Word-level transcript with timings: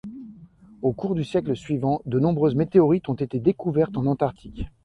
Au 0.81 0.93
cours 0.93 1.13
du 1.13 1.23
siècle 1.23 1.55
suivant, 1.55 2.01
de 2.07 2.19
nombreuses 2.19 2.55
météorites 2.55 3.07
ont 3.07 3.13
été 3.13 3.37
découvertes 3.39 3.97
en 3.97 4.07
Antarctique. 4.07 4.65